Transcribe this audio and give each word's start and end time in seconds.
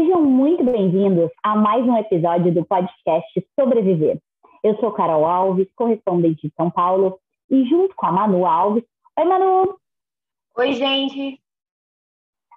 Sejam 0.00 0.22
muito 0.22 0.64
bem-vindos 0.64 1.30
a 1.44 1.54
mais 1.54 1.84
um 1.84 1.94
episódio 1.94 2.54
do 2.54 2.64
podcast 2.64 3.46
Sobreviver. 3.54 4.18
Eu 4.64 4.74
sou 4.78 4.92
Carol 4.92 5.26
Alves, 5.26 5.68
correspondente 5.76 6.48
de 6.48 6.54
São 6.54 6.70
Paulo, 6.70 7.18
e 7.50 7.66
junto 7.66 7.94
com 7.94 8.06
a 8.06 8.12
Manu 8.12 8.46
Alves. 8.46 8.82
Oi, 9.18 9.24
Manu! 9.26 9.76
Oi, 10.56 10.72
gente! 10.72 11.38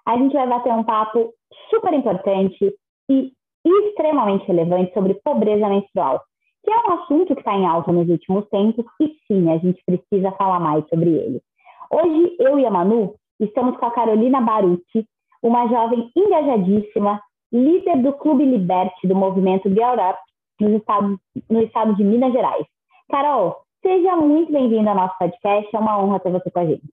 A 0.06 0.16
gente 0.16 0.32
vai 0.32 0.48
bater 0.48 0.72
um 0.72 0.84
papo 0.84 1.34
super 1.68 1.92
importante 1.92 2.74
e 3.10 3.32
extremamente 3.62 4.46
relevante 4.46 4.94
sobre 4.94 5.12
pobreza 5.22 5.68
menstrual, 5.68 6.22
que 6.64 6.70
é 6.70 6.78
um 6.78 6.92
assunto 6.94 7.34
que 7.34 7.40
está 7.42 7.54
em 7.54 7.66
alta 7.66 7.92
nos 7.92 8.08
últimos 8.08 8.48
tempos 8.48 8.86
e 8.98 9.18
sim, 9.28 9.52
a 9.52 9.58
gente 9.58 9.82
precisa 9.84 10.32
falar 10.32 10.60
mais 10.60 10.88
sobre 10.88 11.10
ele. 11.10 11.42
Hoje, 11.90 12.36
eu 12.38 12.58
e 12.58 12.64
a 12.64 12.70
Manu 12.70 13.16
estamos 13.38 13.76
com 13.76 13.84
a 13.84 13.90
Carolina 13.90 14.40
Baruti, 14.40 15.06
uma 15.42 15.68
jovem 15.68 16.10
engajadíssima, 16.16 17.20
líder 17.54 18.02
do 18.02 18.12
Clube 18.14 18.44
Liberte 18.44 19.06
do 19.06 19.14
movimento 19.14 19.68
Girl 19.68 19.94
Up 19.94 20.18
no 20.60 20.76
estado, 20.76 21.20
no 21.48 21.62
estado 21.62 21.94
de 21.94 22.02
Minas 22.02 22.32
Gerais. 22.32 22.66
Carol, 23.08 23.64
seja 23.80 24.16
muito 24.16 24.50
bem-vinda 24.50 24.90
ao 24.90 24.96
nosso 24.96 25.16
podcast, 25.16 25.74
é 25.74 25.78
uma 25.78 26.02
honra 26.02 26.18
ter 26.18 26.32
você 26.32 26.50
com 26.50 26.58
a 26.58 26.66
gente. 26.66 26.92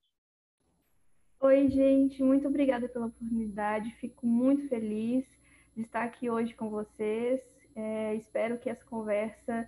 Oi, 1.39 1.67
gente, 1.69 2.21
muito 2.21 2.47
obrigada 2.47 2.87
pela 2.87 3.07
oportunidade, 3.07 3.89
fico 3.95 4.27
muito 4.27 4.69
feliz 4.69 5.25
de 5.75 5.81
estar 5.81 6.03
aqui 6.03 6.29
hoje 6.29 6.53
com 6.53 6.69
vocês. 6.69 7.41
É, 7.75 8.13
espero 8.13 8.59
que 8.59 8.69
essa 8.69 8.85
conversa 8.85 9.67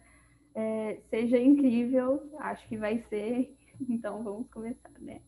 é, 0.53 0.99
seja 1.09 1.39
incrível, 1.39 2.21
acho 2.37 2.67
que 2.67 2.77
vai 2.77 2.99
ser, 3.09 3.51
então 3.89 4.21
vamos 4.21 4.47
começar, 4.51 4.91
né? 4.99 5.21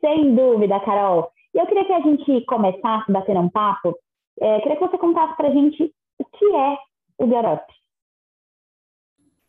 Sem 0.00 0.34
dúvida, 0.34 0.80
Carol. 0.80 1.30
E 1.54 1.58
eu 1.58 1.66
queria 1.66 1.84
que 1.84 1.92
a 1.92 2.00
gente 2.00 2.44
começasse 2.46 3.10
batendo 3.10 3.40
um 3.40 3.48
papo. 3.48 3.98
É, 4.40 4.60
queria 4.60 4.76
que 4.76 4.86
você 4.86 4.98
contasse 4.98 5.36
para 5.36 5.48
a 5.48 5.52
gente 5.52 5.94
o 6.18 6.24
que 6.24 6.44
é 6.44 6.78
o 7.18 7.26
Girl 7.26 7.54
Up. 7.54 7.64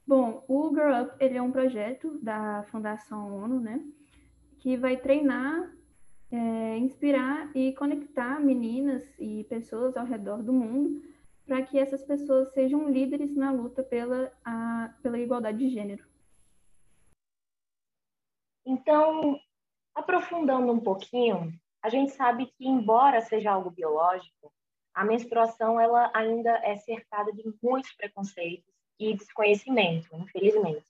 Bom, 0.07 0.43
o 0.47 0.69
Girl 0.69 1.03
Up 1.03 1.15
ele 1.19 1.37
é 1.37 1.41
um 1.41 1.51
projeto 1.51 2.17
da 2.23 2.63
Fundação 2.71 3.43
ONU, 3.43 3.59
né? 3.59 3.83
Que 4.59 4.75
vai 4.75 4.97
treinar, 4.97 5.71
é, 6.31 6.77
inspirar 6.77 7.55
e 7.55 7.73
conectar 7.73 8.39
meninas 8.39 9.03
e 9.19 9.43
pessoas 9.43 9.95
ao 9.95 10.05
redor 10.05 10.41
do 10.41 10.51
mundo 10.51 11.01
para 11.49 11.63
que 11.63 11.79
essas 11.79 12.03
pessoas 12.03 12.53
sejam 12.53 12.89
líderes 12.89 13.35
na 13.35 13.51
luta 13.51 13.83
pela, 13.83 14.31
a, 14.45 14.93
pela 15.01 15.17
igualdade 15.17 15.57
de 15.57 15.69
gênero. 15.69 16.07
Então, 18.63 19.39
aprofundando 19.95 20.71
um 20.71 20.79
pouquinho, 20.79 21.51
a 21.81 21.89
gente 21.89 22.11
sabe 22.11 22.47
que, 22.47 22.67
embora 22.67 23.21
seja 23.21 23.51
algo 23.51 23.69
biológico, 23.69 24.51
a 24.93 25.05
menstruação 25.05 25.79
ela 25.79 26.11
ainda 26.13 26.51
é 26.63 26.75
cercada 26.75 27.31
de 27.31 27.43
muitos 27.61 27.93
preconceitos 27.93 28.73
e 28.99 29.15
desconhecimento, 29.15 30.07
infelizmente. 30.15 30.85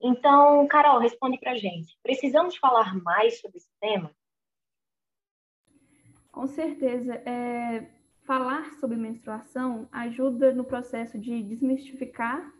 Então, 0.00 0.66
Carol, 0.66 0.98
responde 0.98 1.38
para 1.38 1.56
gente. 1.56 1.98
Precisamos 2.02 2.56
falar 2.56 2.94
mais 3.02 3.40
sobre 3.40 3.58
esse 3.58 3.70
tema? 3.80 4.10
Com 6.32 6.46
certeza. 6.46 7.14
É, 7.26 7.90
falar 8.24 8.72
sobre 8.80 8.96
menstruação 8.96 9.88
ajuda 9.92 10.52
no 10.52 10.64
processo 10.64 11.18
de 11.18 11.42
desmistificar 11.42 12.52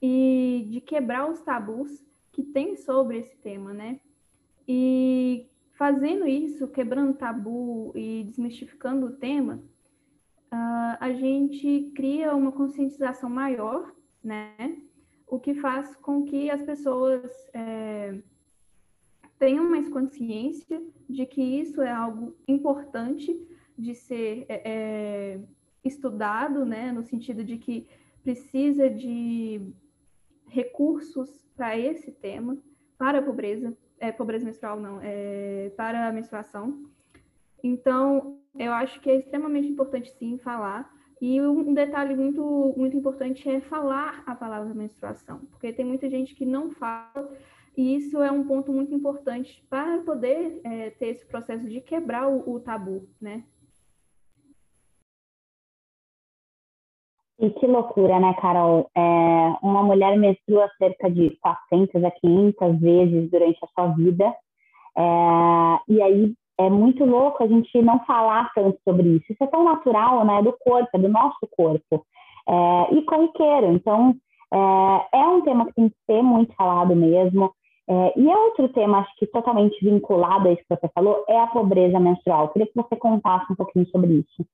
e 0.00 0.66
de 0.70 0.80
quebrar 0.80 1.30
os 1.30 1.40
tabus 1.42 2.04
que 2.32 2.42
tem 2.42 2.76
sobre 2.76 3.18
esse 3.18 3.36
tema, 3.36 3.72
né? 3.72 4.00
E 4.66 5.51
fazendo 5.72 6.26
isso, 6.26 6.68
quebrando 6.68 7.14
tabu 7.14 7.92
e 7.94 8.24
desmistificando 8.24 9.06
o 9.06 9.12
tema, 9.12 9.56
uh, 10.52 10.96
a 11.00 11.12
gente 11.12 11.92
cria 11.94 12.34
uma 12.34 12.52
conscientização 12.52 13.28
maior, 13.28 13.92
né? 14.22 14.78
O 15.26 15.40
que 15.40 15.54
faz 15.54 15.96
com 15.96 16.24
que 16.24 16.50
as 16.50 16.62
pessoas 16.62 17.30
é, 17.54 18.20
tenham 19.38 19.68
mais 19.68 19.88
consciência 19.88 20.82
de 21.08 21.24
que 21.24 21.40
isso 21.40 21.80
é 21.80 21.90
algo 21.90 22.36
importante 22.46 23.34
de 23.76 23.94
ser 23.94 24.44
é, 24.48 24.62
é 24.64 25.40
estudado, 25.82 26.64
né? 26.64 26.92
No 26.92 27.02
sentido 27.02 27.42
de 27.42 27.56
que 27.56 27.88
precisa 28.22 28.88
de 28.88 29.60
recursos 30.48 31.44
para 31.56 31.78
esse 31.78 32.12
tema, 32.12 32.58
para 32.98 33.18
a 33.18 33.22
pobreza, 33.22 33.76
é, 34.02 34.10
pobreza 34.10 34.44
menstrual 34.44 34.80
não, 34.80 34.98
é, 35.00 35.70
para 35.76 36.08
a 36.08 36.12
menstruação. 36.12 36.82
Então, 37.62 38.36
eu 38.58 38.72
acho 38.72 39.00
que 39.00 39.08
é 39.08 39.16
extremamente 39.16 39.68
importante 39.68 40.10
sim 40.18 40.36
falar. 40.38 40.92
E 41.20 41.40
um 41.40 41.72
detalhe 41.72 42.16
muito, 42.16 42.74
muito 42.76 42.96
importante 42.96 43.48
é 43.48 43.60
falar 43.60 44.24
a 44.26 44.34
palavra 44.34 44.74
menstruação, 44.74 45.38
porque 45.52 45.72
tem 45.72 45.84
muita 45.84 46.10
gente 46.10 46.34
que 46.34 46.44
não 46.44 46.68
fala, 46.68 47.30
e 47.76 47.94
isso 47.94 48.20
é 48.20 48.32
um 48.32 48.44
ponto 48.44 48.72
muito 48.72 48.92
importante 48.92 49.64
para 49.70 49.98
poder 49.98 50.60
é, 50.64 50.90
ter 50.90 51.10
esse 51.10 51.24
processo 51.24 51.68
de 51.68 51.80
quebrar 51.80 52.26
o, 52.28 52.50
o 52.50 52.58
tabu, 52.58 53.08
né? 53.20 53.44
E 57.42 57.50
que 57.50 57.66
loucura, 57.66 58.20
né, 58.20 58.34
Carol? 58.34 58.88
É, 58.96 59.00
uma 59.62 59.82
mulher 59.82 60.16
menstrua 60.16 60.70
cerca 60.78 61.10
de 61.10 61.36
400 61.40 62.04
a 62.04 62.10
500 62.12 62.80
vezes 62.80 63.30
durante 63.32 63.58
a 63.64 63.68
sua 63.74 63.88
vida. 63.96 64.32
É, 64.96 65.78
e 65.88 66.00
aí 66.00 66.34
é 66.56 66.70
muito 66.70 67.04
louco 67.04 67.42
a 67.42 67.48
gente 67.48 67.82
não 67.82 67.98
falar 68.04 68.48
tanto 68.54 68.78
sobre 68.84 69.16
isso. 69.16 69.32
Isso 69.32 69.42
é 69.42 69.48
tão 69.48 69.64
natural, 69.64 70.24
né, 70.24 70.40
do 70.40 70.52
corpo, 70.64 70.88
é 70.94 70.98
do 71.00 71.08
nosso 71.08 71.48
corpo. 71.50 72.06
É, 72.48 72.94
e 72.94 73.02
corriqueiro. 73.02 73.72
Então, 73.72 74.14
é, 74.54 75.18
é, 75.18 75.26
um 75.26 75.42
tema 75.42 75.66
que 75.66 75.72
tem 75.72 75.88
que 75.88 75.96
ser 76.06 76.22
muito 76.22 76.54
falado 76.54 76.94
mesmo. 76.94 77.52
É, 77.88 78.20
e 78.20 78.30
é 78.30 78.36
outro 78.36 78.68
tema, 78.68 79.00
acho 79.00 79.16
que 79.16 79.26
totalmente 79.26 79.84
vinculado 79.84 80.46
a 80.46 80.52
isso 80.52 80.62
que 80.62 80.76
você 80.76 80.88
falou, 80.94 81.24
é 81.28 81.40
a 81.40 81.48
pobreza 81.48 81.98
menstrual. 81.98 82.44
Eu 82.44 82.48
queria 82.50 82.68
que 82.68 82.76
você 82.76 82.94
contasse 82.94 83.52
um 83.52 83.56
pouquinho 83.56 83.86
sobre 83.88 84.12
isso. 84.12 84.46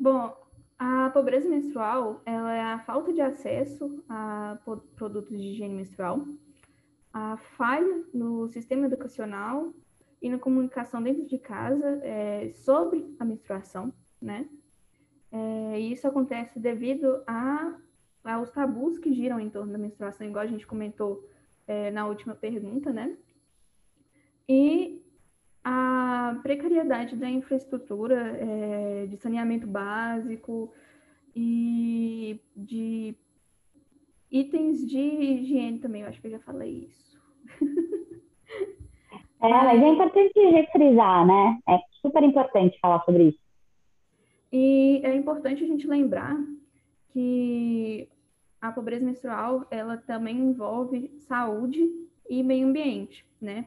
Bom, 0.00 0.45
a 0.78 1.10
pobreza 1.10 1.48
menstrual 1.48 2.20
ela 2.26 2.54
é 2.54 2.62
a 2.62 2.78
falta 2.80 3.12
de 3.12 3.20
acesso 3.20 4.04
a 4.08 4.58
produtos 4.94 5.36
de 5.36 5.48
higiene 5.48 5.74
menstrual, 5.74 6.22
a 7.12 7.36
falha 7.36 8.04
no 8.12 8.46
sistema 8.48 8.86
educacional 8.86 9.72
e 10.20 10.28
na 10.28 10.38
comunicação 10.38 11.02
dentro 11.02 11.26
de 11.26 11.38
casa 11.38 12.00
é, 12.02 12.50
sobre 12.50 13.14
a 13.18 13.24
menstruação, 13.24 13.92
né? 14.20 14.48
É, 15.32 15.80
e 15.80 15.92
isso 15.92 16.06
acontece 16.06 16.58
devido 16.58 17.22
a, 17.26 17.76
aos 18.24 18.50
tabus 18.50 18.98
que 18.98 19.12
giram 19.12 19.40
em 19.40 19.50
torno 19.50 19.72
da 19.72 19.78
menstruação, 19.78 20.26
igual 20.26 20.44
a 20.44 20.48
gente 20.48 20.66
comentou 20.66 21.26
é, 21.66 21.90
na 21.90 22.06
última 22.06 22.34
pergunta, 22.34 22.92
né? 22.92 23.16
E 24.48 25.05
a 25.68 26.38
precariedade 26.44 27.16
da 27.16 27.28
infraestrutura 27.28 28.38
é, 28.38 29.06
de 29.06 29.16
saneamento 29.16 29.66
básico 29.66 30.72
e 31.34 32.40
de 32.54 33.16
itens 34.30 34.86
de 34.86 34.96
higiene 34.96 35.80
também, 35.80 36.02
eu 36.02 36.08
acho 36.08 36.20
que 36.20 36.28
eu 36.28 36.30
já 36.30 36.38
falei 36.38 36.88
isso. 36.88 37.20
É, 39.38 39.50
mas 39.50 39.82
é 39.82 39.88
importante 39.88 40.32
refrisar, 40.50 41.26
né? 41.26 41.60
É 41.68 41.78
super 42.00 42.22
importante 42.22 42.78
falar 42.80 43.04
sobre 43.04 43.24
isso. 43.24 43.38
E 44.50 45.02
é 45.04 45.14
importante 45.14 45.62
a 45.62 45.66
gente 45.66 45.86
lembrar 45.86 46.34
que 47.12 48.08
a 48.60 48.72
pobreza 48.72 49.04
menstrual, 49.04 49.66
ela 49.70 49.98
também 49.98 50.38
envolve 50.38 51.10
saúde 51.18 51.86
e 52.30 52.42
meio 52.42 52.66
ambiente, 52.66 53.26
né? 53.38 53.66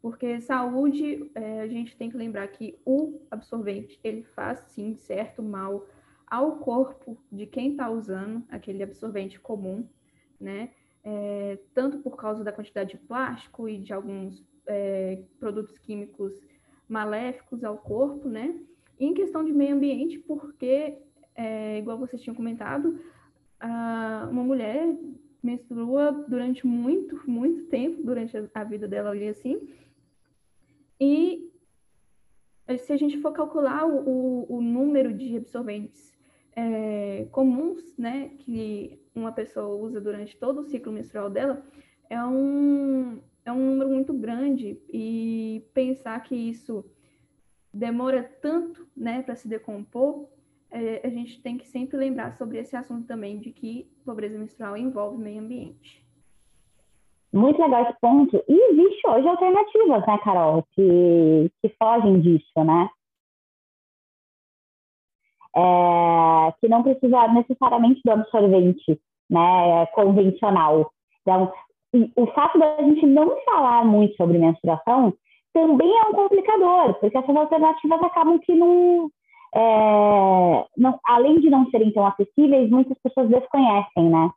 Porque 0.00 0.40
saúde, 0.40 1.30
é, 1.34 1.60
a 1.60 1.68
gente 1.68 1.96
tem 1.96 2.10
que 2.10 2.16
lembrar 2.16 2.46
que 2.48 2.78
o 2.84 3.20
absorvente, 3.30 3.98
ele 4.04 4.22
faz 4.22 4.60
sim 4.68 4.94
certo 4.94 5.42
mal 5.42 5.86
ao 6.26 6.56
corpo 6.56 7.16
de 7.30 7.46
quem 7.46 7.70
está 7.70 7.90
usando 7.90 8.44
aquele 8.48 8.82
absorvente 8.82 9.38
comum, 9.38 9.88
né? 10.40 10.70
É, 11.04 11.58
tanto 11.72 11.98
por 11.98 12.16
causa 12.16 12.42
da 12.42 12.52
quantidade 12.52 12.90
de 12.90 12.98
plástico 12.98 13.68
e 13.68 13.78
de 13.78 13.92
alguns 13.92 14.44
é, 14.66 15.22
produtos 15.38 15.78
químicos 15.78 16.40
maléficos 16.88 17.62
ao 17.64 17.78
corpo, 17.78 18.28
né? 18.28 18.58
E 18.98 19.06
em 19.06 19.14
questão 19.14 19.44
de 19.44 19.52
meio 19.52 19.76
ambiente, 19.76 20.18
porque, 20.18 20.98
é, 21.34 21.78
igual 21.78 21.98
vocês 21.98 22.22
tinham 22.22 22.34
comentado, 22.34 22.98
a, 23.60 24.28
uma 24.30 24.42
mulher 24.42 24.96
menstrua 25.42 26.12
durante 26.28 26.66
muito, 26.66 27.22
muito 27.28 27.64
tempo, 27.66 28.02
durante 28.02 28.36
a, 28.36 28.48
a 28.54 28.64
vida 28.64 28.88
dela 28.88 29.10
ali 29.10 29.28
assim, 29.28 29.68
e 31.00 31.50
se 32.78 32.92
a 32.92 32.96
gente 32.96 33.20
for 33.20 33.32
calcular 33.32 33.86
o, 33.86 33.98
o, 34.08 34.56
o 34.56 34.60
número 34.60 35.12
de 35.12 35.36
absorventes 35.36 36.16
é, 36.54 37.26
comuns, 37.30 37.96
né, 37.96 38.30
que 38.38 38.98
uma 39.14 39.30
pessoa 39.30 39.76
usa 39.76 40.00
durante 40.00 40.36
todo 40.36 40.60
o 40.60 40.64
ciclo 40.64 40.92
menstrual 40.92 41.30
dela, 41.30 41.62
é 42.08 42.22
um, 42.24 43.20
é 43.44 43.52
um 43.52 43.70
número 43.70 43.90
muito 43.90 44.12
grande 44.14 44.80
e 44.92 45.64
pensar 45.74 46.20
que 46.22 46.34
isso 46.34 46.84
demora 47.72 48.22
tanto 48.40 48.88
né, 48.96 49.22
para 49.22 49.36
se 49.36 49.46
decompor, 49.46 50.28
é, 50.70 51.06
a 51.06 51.10
gente 51.10 51.40
tem 51.42 51.58
que 51.58 51.66
sempre 51.66 51.96
lembrar 51.96 52.32
sobre 52.32 52.58
esse 52.58 52.74
assunto 52.74 53.06
também, 53.06 53.38
de 53.38 53.52
que 53.52 53.88
pobreza 54.04 54.38
menstrual 54.38 54.76
envolve 54.76 55.22
meio 55.22 55.40
ambiente. 55.40 56.05
Muito 57.36 57.60
legal 57.60 57.82
esse 57.82 58.00
ponto. 58.00 58.42
E 58.48 58.70
existe 58.70 59.06
hoje 59.06 59.28
alternativas, 59.28 60.06
né, 60.06 60.18
Carol, 60.24 60.64
que, 60.72 61.52
que 61.60 61.68
fogem 61.78 62.18
disso, 62.20 62.64
né? 62.64 62.88
É, 65.54 66.52
que 66.58 66.68
não 66.68 66.82
precisa 66.82 67.28
necessariamente 67.28 68.00
do 68.02 68.12
absorvente 68.12 68.98
né, 69.28 69.86
convencional. 69.94 70.90
Então, 71.20 71.52
o 72.16 72.26
fato 72.28 72.58
da 72.58 72.82
gente 72.82 73.04
não 73.04 73.36
falar 73.44 73.84
muito 73.84 74.16
sobre 74.16 74.38
menstruação 74.38 75.12
também 75.52 75.90
é 75.90 76.08
um 76.08 76.12
complicador, 76.12 76.94
porque 76.94 77.18
essas 77.18 77.36
alternativas 77.36 78.02
acabam 78.02 78.38
que 78.38 78.54
não, 78.54 79.10
é, 79.54 80.66
não, 80.76 80.98
além 81.04 81.40
de 81.40 81.50
não 81.50 81.68
serem 81.70 81.92
tão 81.92 82.06
acessíveis, 82.06 82.70
muitas 82.70 82.98
pessoas 82.98 83.28
desconhecem, 83.28 84.08
né? 84.08 84.30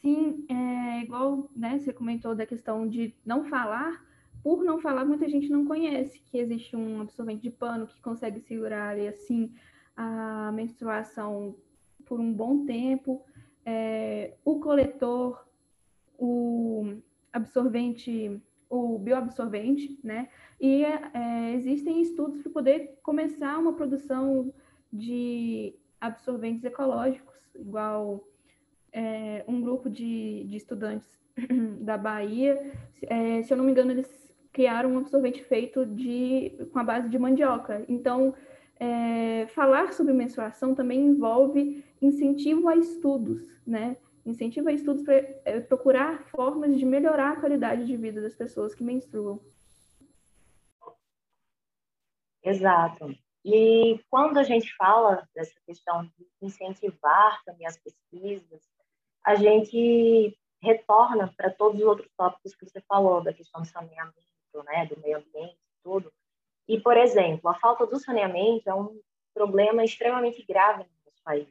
Sim, 0.00 0.46
é 0.48 1.02
igual 1.02 1.50
né, 1.54 1.78
você 1.78 1.92
comentou 1.92 2.34
da 2.34 2.46
questão 2.46 2.88
de 2.88 3.14
não 3.24 3.44
falar. 3.44 4.02
Por 4.42 4.64
não 4.64 4.80
falar, 4.80 5.04
muita 5.04 5.28
gente 5.28 5.50
não 5.50 5.66
conhece 5.66 6.18
que 6.20 6.38
existe 6.38 6.74
um 6.74 7.02
absorvente 7.02 7.42
de 7.42 7.50
pano 7.50 7.86
que 7.86 8.00
consegue 8.00 8.40
segurar 8.40 8.98
e 8.98 9.08
assim 9.08 9.52
a 9.94 10.50
menstruação 10.52 11.54
por 12.06 12.18
um 12.18 12.32
bom 12.32 12.64
tempo. 12.64 13.22
É, 13.64 14.34
o 14.42 14.58
coletor, 14.58 15.46
o 16.18 16.96
absorvente, 17.30 18.40
o 18.70 18.98
bioabsorvente, 18.98 20.00
né? 20.02 20.30
E 20.58 20.82
é, 20.82 21.52
existem 21.54 22.00
estudos 22.00 22.40
para 22.40 22.52
poder 22.52 22.98
começar 23.02 23.58
uma 23.58 23.74
produção 23.74 24.50
de 24.90 25.74
absorventes 26.00 26.64
ecológicos, 26.64 27.36
igual 27.54 28.26
é, 28.92 29.44
um 29.46 29.60
grupo 29.60 29.88
de, 29.88 30.44
de, 30.44 30.56
estudantes 30.56 31.08
da 31.80 31.96
Bahia, 31.96 32.72
é, 33.02 33.42
se 33.42 33.52
eu 33.52 33.56
não 33.56 33.64
me 33.64 33.72
engano, 33.72 33.92
eles 33.92 34.08
criaram 34.52 34.92
um 34.92 34.98
absorvente 34.98 35.42
feito 35.44 35.86
de, 35.86 36.52
com 36.72 36.78
a 36.78 36.84
base 36.84 37.08
de 37.08 37.18
mandioca. 37.18 37.84
Então, 37.88 38.34
é, 38.78 39.46
falar 39.48 39.92
sobre 39.92 40.12
menstruação 40.12 40.74
também 40.74 41.00
envolve 41.00 41.84
incentivo 42.00 42.68
a 42.68 42.76
estudos, 42.76 43.60
né? 43.66 43.96
Incentivo 44.24 44.68
a 44.68 44.72
estudos 44.72 45.02
para 45.02 45.14
é, 45.44 45.60
procurar 45.60 46.24
formas 46.28 46.76
de 46.76 46.84
melhorar 46.84 47.32
a 47.32 47.40
qualidade 47.40 47.86
de 47.86 47.96
vida 47.96 48.20
das 48.20 48.34
pessoas 48.34 48.74
que 48.74 48.82
menstruam. 48.82 49.40
Exato. 52.42 53.14
E 53.44 53.98
quando 54.10 54.38
a 54.38 54.42
gente 54.42 54.74
fala 54.76 55.26
dessa 55.34 55.54
questão 55.66 56.04
de 56.04 56.26
incentivar 56.42 57.42
também 57.44 57.66
as 57.66 57.78
pesquisas, 57.78 58.60
a 59.30 59.36
gente 59.36 60.36
retorna 60.60 61.32
para 61.36 61.50
todos 61.50 61.80
os 61.80 61.86
outros 61.86 62.10
tópicos 62.16 62.54
que 62.54 62.68
você 62.68 62.80
falou, 62.82 63.22
da 63.22 63.32
questão 63.32 63.62
do 63.62 63.66
saneamento, 63.66 64.16
né, 64.64 64.86
do 64.86 65.00
meio 65.00 65.18
ambiente, 65.18 65.56
tudo. 65.82 66.12
E, 66.68 66.78
por 66.80 66.96
exemplo, 66.96 67.48
a 67.48 67.54
falta 67.54 67.86
do 67.86 67.98
saneamento 67.98 68.68
é 68.68 68.74
um 68.74 69.00
problema 69.32 69.84
extremamente 69.84 70.44
grave 70.44 70.82
no 70.82 70.90
nosso 71.04 71.22
país. 71.24 71.48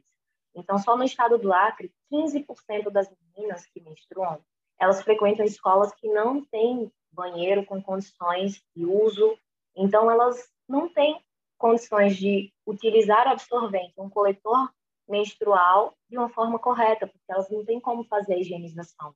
Então, 0.54 0.78
só 0.78 0.96
no 0.96 1.04
estado 1.04 1.38
do 1.38 1.52
Acre, 1.52 1.92
15% 2.12 2.90
das 2.90 3.10
meninas 3.34 3.66
que 3.66 3.80
menstruam, 3.80 4.40
elas 4.78 5.02
frequentam 5.02 5.44
escolas 5.44 5.94
que 5.94 6.08
não 6.08 6.44
têm 6.44 6.90
banheiro 7.12 7.64
com 7.64 7.82
condições 7.82 8.62
de 8.74 8.84
uso. 8.84 9.38
Então, 9.74 10.10
elas 10.10 10.50
não 10.68 10.88
têm 10.88 11.20
condições 11.58 12.16
de 12.16 12.52
utilizar 12.66 13.26
absorvente, 13.26 13.94
um 13.98 14.08
coletor 14.08 14.70
menstrual, 15.10 15.94
de 16.08 16.16
uma 16.16 16.28
forma 16.28 16.58
correta, 16.58 17.06
porque 17.06 17.30
elas 17.30 17.50
não 17.50 17.64
têm 17.64 17.80
como 17.80 18.04
fazer 18.04 18.34
a 18.34 18.38
higienização. 18.38 19.14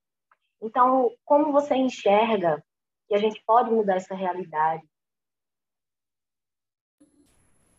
Então, 0.61 1.11
como 1.25 1.53
você 1.53 1.75
enxerga 1.75 2.63
que 3.09 3.15
a 3.15 3.19
gente 3.19 3.43
pode 3.47 3.71
mudar 3.71 3.97
essa 3.97 4.15
realidade? 4.15 4.83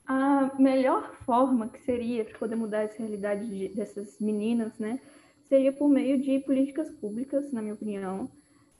A 0.07 0.51
melhor 0.59 1.15
forma 1.25 1.67
que 1.67 1.79
seria 1.79 2.23
para 2.23 2.37
poder 2.37 2.55
mudar 2.55 2.83
essa 2.83 2.97
realidade 2.97 3.47
de, 3.47 3.69
dessas 3.69 4.19
meninas, 4.19 4.77
né, 4.77 5.01
seria 5.43 5.73
por 5.73 5.89
meio 5.89 6.21
de 6.21 6.39
políticas 6.39 6.91
públicas, 6.91 7.51
na 7.51 7.61
minha 7.61 7.73
opinião. 7.73 8.29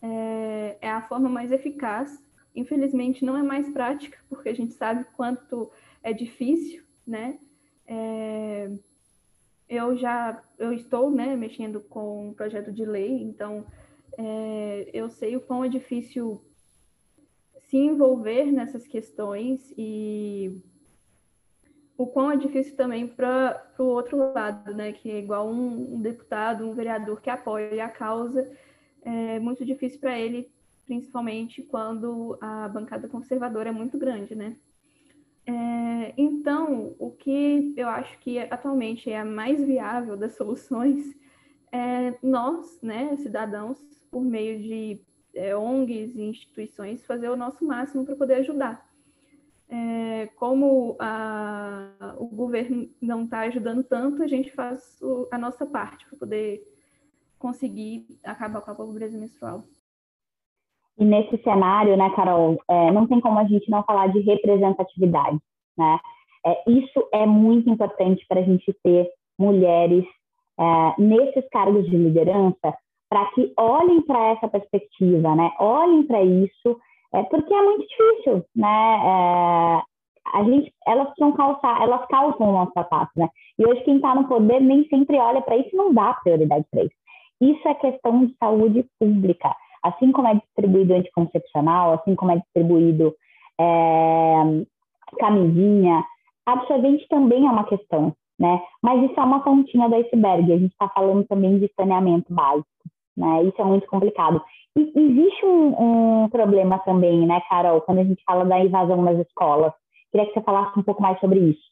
É, 0.02 0.78
é 0.82 0.92
a 0.92 1.02
forma 1.02 1.28
mais 1.28 1.52
eficaz 1.52 2.24
Infelizmente, 2.56 3.26
não 3.26 3.38
é 3.38 3.44
mais 3.44 3.70
prática, 3.70 4.18
porque 4.30 4.50
a 4.50 4.56
gente 4.56 4.74
sabe 4.74 5.06
quanto 5.18 5.70
é 6.02 6.14
difícil, 6.14 6.84
né? 7.06 7.38
É, 7.86 8.72
eu 9.68 9.96
já 9.96 10.42
eu 10.58 10.74
estou 10.74 11.10
né, 11.12 11.36
mexendo 11.36 11.82
com 11.82 12.30
um 12.30 12.34
projeto 12.34 12.72
de 12.72 12.86
lei, 12.86 13.22
então 13.24 13.66
é, 14.18 14.90
eu 14.94 15.10
sei 15.10 15.36
o 15.36 15.42
quão 15.42 15.64
é 15.64 15.70
difícil 15.70 16.42
se 17.68 17.78
envolver 17.78 18.52
nessas 18.52 18.88
questões 18.88 19.74
e 19.78 20.62
o 21.98 22.06
quão 22.08 22.32
é 22.32 22.38
difícil 22.38 22.76
também 22.76 23.08
para 23.08 23.66
o 23.80 23.84
outro 23.84 24.18
lado, 24.34 24.74
né, 24.74 24.92
que 24.92 25.10
é 25.10 25.20
igual 25.20 25.50
um, 25.50 25.96
um, 25.96 26.02
deputado, 26.02 26.66
um 26.66 26.74
vereador 26.74 27.22
que 27.22 27.30
apoia 27.30 27.86
a 27.86 27.90
causa, 27.90 28.52
é 29.02 29.40
muito 29.40 29.66
difícil 29.66 30.00
para 30.00 30.20
ele 30.20 30.50
principalmente 30.86 31.64
quando 31.64 32.38
a 32.40 32.68
bancada 32.68 33.08
conservadora 33.08 33.70
é 33.70 33.72
muito 33.72 33.98
grande, 33.98 34.36
né? 34.36 34.56
É, 35.48 36.14
então, 36.18 36.96
o 36.98 37.12
que 37.12 37.74
eu 37.78 37.88
acho 37.88 38.18
que 38.20 38.40
atualmente 38.40 39.10
é 39.10 39.20
a 39.20 39.26
mais 39.26 39.64
viável 39.64 40.18
das 40.18 40.36
soluções 40.36 41.16
é 41.72 42.18
nós, 42.24 42.82
né, 42.82 43.16
cidadãos, 43.18 43.78
por 44.10 44.24
meio 44.24 44.60
de 44.60 45.02
é, 45.36 45.56
ONGs 45.56 46.16
e 46.16 46.22
instituições, 46.22 47.06
fazer 47.06 47.30
o 47.30 47.36
nosso 47.36 47.66
máximo 47.66 48.06
para 48.06 48.16
poder 48.16 48.36
ajudar. 48.36 48.90
É, 49.68 50.28
como 50.36 50.96
a, 51.00 52.16
o 52.18 52.28
governo 52.28 52.90
não 53.02 53.26
está 53.26 53.42
ajudando 53.42 53.84
tanto, 53.84 54.24
a 54.24 54.28
gente 54.28 54.52
faz 54.52 55.00
o, 55.02 55.28
a 55.32 55.38
nossa 55.38 55.66
parte 55.66 56.06
para 56.08 56.18
poder 56.18 56.64
conseguir 57.38 58.08
acabar 58.24 58.62
com 58.62 58.72
a 58.72 58.76
pobreza 58.76 59.18
menstrual. 59.18 59.68
E 60.98 61.04
nesse 61.04 61.38
cenário, 61.44 61.98
né, 61.98 62.10
Carol, 62.16 62.58
é, 62.70 62.92
não 62.92 63.06
tem 63.08 63.20
como 63.20 63.38
a 63.40 63.44
gente 63.44 63.70
não 63.70 63.84
falar 63.84 64.08
de 64.08 64.20
representatividade, 64.20 65.38
né? 65.78 66.00
É, 66.46 66.64
isso 66.68 67.08
é 67.12 67.26
muito 67.26 67.70
importante 67.70 68.26
para 68.28 68.40
a 68.40 68.44
gente 68.44 68.72
ter 68.84 69.10
mulheres 69.38 70.06
é, 70.60 71.02
nesses 71.02 71.48
cargos 71.50 71.86
de 71.90 71.98
liderança, 71.98 72.78
para 73.10 73.26
que 73.32 73.52
olhem 73.58 74.02
para 74.02 74.28
essa 74.28 74.48
perspectiva, 74.48 75.36
né? 75.36 75.52
Olhem 75.60 76.04
para 76.04 76.24
isso, 76.24 76.80
é, 77.14 77.24
porque 77.24 77.54
é 77.54 77.64
muito 77.64 77.86
difícil, 77.88 78.46
né? 78.56 79.02
É, 79.04 79.82
a 80.34 80.44
gente, 80.44 80.74
elas 80.88 81.08
precisam 81.08 81.34
calçar, 81.34 81.82
elas 81.82 82.06
calçam 82.08 82.50
o 82.50 82.54
nosso 82.54 82.72
sapato, 82.74 83.12
né? 83.18 83.28
E 83.60 83.66
hoje 83.66 83.84
quem 83.84 83.98
está 83.98 84.16
no 84.16 84.28
poder 84.28 84.62
nem 84.62 84.88
sempre 84.88 85.18
olha 85.18 85.42
para 85.42 85.58
isso, 85.58 85.76
não 85.76 85.94
dá 85.94 86.14
prioridade 86.14 86.66
para 86.72 86.84
isso. 86.84 86.96
Isso 87.42 87.68
é 87.68 87.74
questão 87.76 88.26
de 88.26 88.36
saúde 88.38 88.86
pública 89.00 89.54
assim 89.86 90.12
como 90.12 90.28
é 90.28 90.36
distribuído 90.36 90.94
anticoncepcional, 90.94 91.94
assim 91.94 92.16
como 92.16 92.32
é 92.32 92.38
distribuído 92.38 93.16
é, 93.60 94.66
camisinha, 95.20 96.04
absorvente 96.46 97.08
também 97.08 97.46
é 97.46 97.50
uma 97.50 97.66
questão, 97.66 98.16
né? 98.40 98.62
Mas 98.82 99.04
isso 99.04 99.20
é 99.20 99.24
uma 99.24 99.44
pontinha 99.44 99.88
do 99.88 99.96
iceberg. 99.96 100.52
A 100.52 100.58
gente 100.58 100.72
está 100.72 100.90
falando 100.90 101.26
também 101.26 101.60
de 101.60 101.72
saneamento 101.76 102.34
básico, 102.34 102.68
né? 103.16 103.44
Isso 103.44 103.62
é 103.62 103.66
muito 103.66 103.88
complicado. 103.88 104.42
E 104.76 104.92
existe 104.96 105.46
um, 105.46 106.24
um, 106.24 106.30
problema 106.30 106.80
também, 106.80 107.26
né, 107.26 107.42
Carol, 107.50 107.82
quando 107.82 108.00
a 108.00 108.04
gente 108.04 108.22
fala 108.26 108.44
da 108.44 108.60
invasão 108.60 109.02
nas 109.02 109.18
escolas. 109.20 109.72
Queria 110.12 110.28
que 110.28 110.34
você 110.34 110.42
falasse 110.42 110.78
um 110.78 110.84
pouco 110.84 111.02
mais 111.02 111.20
sobre 111.20 111.40
isso. 111.40 111.64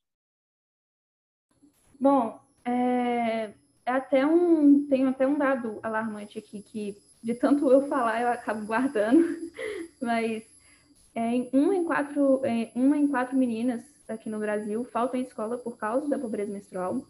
Bom, 2.00 2.39
é, 2.65 3.53
é 3.86 3.91
até 3.91 4.25
um, 4.25 4.88
tem 4.88 5.05
até 5.05 5.27
um 5.27 5.38
dado 5.38 5.79
alarmante 5.84 6.38
aqui 6.38 6.62
que 6.62 6.96
de 7.24 7.34
tanto 7.34 7.72
eu 7.72 7.88
falar, 7.88 8.22
eu 8.22 8.27
acabo 8.27 8.65
guardando. 8.65 9.24
Mas 10.01 10.44
é, 11.15 11.50
uma, 11.53 11.75
em 11.75 11.86
quatro, 11.86 12.42
é, 12.44 12.72
uma 12.75 12.98
em 12.98 13.08
quatro 13.08 13.38
meninas 13.38 13.82
aqui 14.08 14.30
no 14.30 14.39
Brasil 14.39 14.84
faltam 14.84 15.20
em 15.20 15.24
escola 15.24 15.58
por 15.58 15.77
causa 15.77 16.10
da 16.10 16.20
pobreza 16.20 16.51
menstrual. 16.51 17.08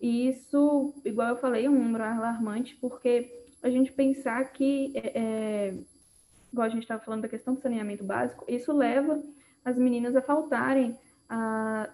E 0.00 0.28
isso, 0.28 0.92
igual 1.04 1.28
eu 1.28 1.36
falei, 1.36 1.66
é 1.66 1.70
um 1.70 1.78
número 1.78 2.02
alarmante, 2.02 2.76
porque 2.80 3.46
a 3.62 3.70
gente 3.70 3.92
pensar 3.92 4.52
que, 4.52 4.92
é, 4.96 5.12
é 5.14 5.74
igual 6.52 6.66
a 6.66 6.70
gente 6.70 6.82
estava 6.82 7.02
falando 7.04 7.22
da 7.22 7.28
questão 7.28 7.54
do 7.54 7.60
saneamento 7.60 8.02
básico, 8.02 8.44
isso 8.48 8.72
leva 8.72 9.22
as 9.64 9.78
meninas 9.78 10.16
a 10.16 10.20
faltarem 10.20 10.98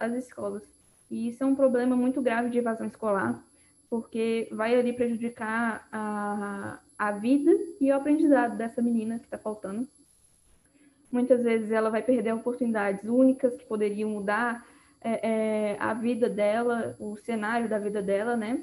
às 0.00 0.14
escolas. 0.14 0.62
E 1.10 1.28
isso 1.28 1.44
é 1.44 1.46
um 1.46 1.54
problema 1.54 1.94
muito 1.94 2.22
grave 2.22 2.48
de 2.48 2.58
evasão 2.58 2.86
escolar, 2.86 3.42
porque 3.90 4.48
vai 4.52 4.74
ali 4.74 4.92
prejudicar 4.92 5.86
a, 5.92 6.80
a 6.98 7.12
vida 7.12 7.50
e 7.80 7.92
o 7.92 7.94
aprendizado 7.94 8.56
dessa 8.56 8.82
menina 8.82 9.18
que 9.18 9.26
está 9.26 9.38
faltando. 9.38 9.86
muitas 11.10 11.42
vezes 11.42 11.70
ela 11.70 11.88
vai 11.88 12.02
perder 12.02 12.34
oportunidades 12.34 13.04
únicas 13.04 13.56
que 13.56 13.64
poderiam 13.64 14.10
mudar 14.10 14.66
é, 15.00 15.30
é, 15.30 15.76
a 15.78 15.94
vida 15.94 16.28
dela, 16.28 16.96
o 16.98 17.16
cenário 17.16 17.68
da 17.68 17.78
vida 17.78 18.02
dela, 18.02 18.36
né? 18.36 18.62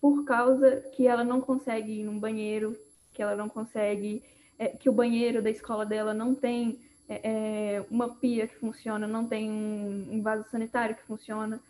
Por 0.00 0.24
causa 0.24 0.82
que 0.92 1.06
ela 1.06 1.24
não 1.24 1.40
consegue 1.40 2.00
ir 2.00 2.04
num 2.04 2.18
banheiro, 2.18 2.76
que 3.12 3.22
ela 3.22 3.34
não 3.34 3.48
consegue, 3.48 4.22
é, 4.58 4.68
que 4.68 4.88
o 4.88 4.92
banheiro 4.92 5.42
da 5.42 5.50
escola 5.50 5.84
dela 5.86 6.12
não 6.14 6.34
tem 6.34 6.78
é, 7.08 7.76
é, 7.78 7.84
uma 7.90 8.14
pia 8.14 8.46
que 8.46 8.56
funciona, 8.56 9.06
não 9.06 9.26
tem 9.26 9.50
um, 9.50 10.22
vaso 10.22 10.48
sanitário 10.50 10.94
que 10.94 11.02
funciona. 11.02 11.60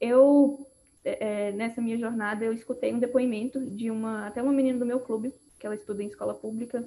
Eu 0.00 0.66
é, 1.04 1.52
nessa 1.52 1.80
minha 1.80 1.96
jornada 1.96 2.44
eu 2.44 2.52
escutei 2.52 2.92
um 2.92 2.98
depoimento 2.98 3.58
de 3.60 3.90
uma 3.90 4.26
até 4.26 4.42
uma 4.42 4.52
menina 4.52 4.78
do 4.78 4.84
meu 4.84 5.00
clube 5.00 5.32
que 5.60 5.66
ela 5.66 5.76
estuda 5.76 6.02
em 6.02 6.08
escola 6.08 6.34
pública 6.34 6.84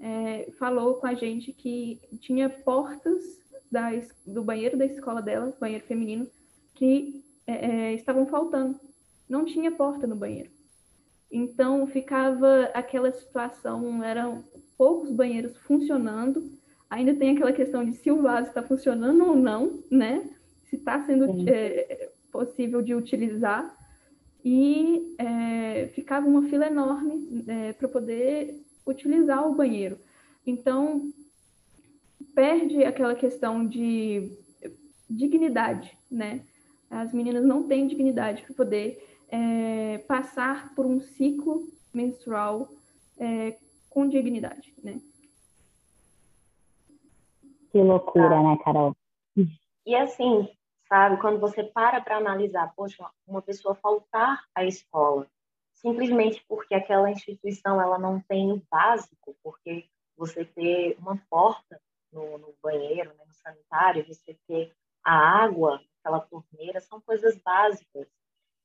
é, 0.00 0.50
falou 0.58 0.94
com 0.94 1.06
a 1.06 1.14
gente 1.14 1.52
que 1.52 2.00
tinha 2.20 2.48
portas 2.48 3.22
da, 3.70 3.90
do 4.26 4.42
banheiro 4.42 4.76
da 4.76 4.86
escola 4.86 5.22
dela, 5.22 5.56
banheiro 5.60 5.84
feminino, 5.84 6.26
que 6.74 7.22
é, 7.46 7.66
é, 7.66 7.94
estavam 7.94 8.26
faltando. 8.26 8.78
Não 9.28 9.44
tinha 9.44 9.70
porta 9.70 10.06
no 10.06 10.16
banheiro. 10.16 10.50
Então 11.30 11.86
ficava 11.86 12.70
aquela 12.74 13.12
situação, 13.12 14.02
eram 14.02 14.42
poucos 14.76 15.12
banheiros 15.12 15.56
funcionando. 15.58 16.50
Ainda 16.88 17.14
tem 17.14 17.36
aquela 17.36 17.52
questão 17.52 17.84
de 17.84 17.92
se 17.92 18.10
o 18.10 18.22
vaso 18.22 18.48
está 18.48 18.62
funcionando 18.62 19.24
ou 19.24 19.36
não, 19.36 19.80
né? 19.88 20.28
Se 20.64 20.76
está 20.76 21.00
sendo 21.04 21.48
é, 21.48 22.10
possível 22.32 22.82
de 22.82 22.94
utilizar. 22.94 23.76
E 24.44 25.14
é, 25.18 25.86
ficava 25.88 26.26
uma 26.26 26.42
fila 26.48 26.66
enorme 26.66 27.44
é, 27.46 27.72
para 27.72 27.88
poder 27.88 28.60
utilizar 28.86 29.46
o 29.46 29.54
banheiro. 29.54 29.98
Então, 30.46 31.12
perde 32.34 32.84
aquela 32.84 33.14
questão 33.14 33.66
de 33.66 34.30
dignidade, 35.08 35.96
né? 36.10 36.44
As 36.90 37.12
meninas 37.12 37.44
não 37.44 37.64
têm 37.64 37.86
dignidade 37.86 38.42
para 38.42 38.54
poder 38.54 39.06
é, 39.28 39.98
passar 40.08 40.74
por 40.74 40.86
um 40.86 41.00
ciclo 41.00 41.68
menstrual 41.92 42.68
é, 43.18 43.56
com 43.88 44.08
dignidade, 44.08 44.72
né? 44.82 45.00
Que 47.70 47.78
loucura, 47.78 48.36
ah. 48.36 48.42
né, 48.42 48.58
Carol? 48.64 48.96
E 49.86 49.94
assim, 49.94 50.48
sabe, 50.90 51.20
quando 51.20 51.38
você 51.38 51.62
para 51.62 52.00
para 52.00 52.16
analisar, 52.16 52.74
poxa, 52.74 53.08
uma 53.26 53.40
pessoa 53.40 53.74
faltar 53.74 54.44
à 54.54 54.64
escola 54.64 55.26
simplesmente 55.80 56.44
porque 56.46 56.74
aquela 56.74 57.10
instituição 57.10 57.80
ela 57.80 57.98
não 57.98 58.20
tem 58.20 58.52
o 58.52 58.62
básico, 58.70 59.36
porque 59.42 59.86
você 60.16 60.44
ter 60.44 60.96
uma 60.98 61.16
porta 61.30 61.80
no, 62.12 62.38
no 62.38 62.54
banheiro, 62.62 63.14
né, 63.14 63.24
no 63.26 63.32
sanitário, 63.32 64.06
você 64.06 64.36
ter 64.46 64.72
a 65.02 65.42
água, 65.42 65.82
aquela 65.98 66.20
torneira, 66.20 66.80
são 66.80 67.00
coisas 67.00 67.36
básicas 67.38 68.06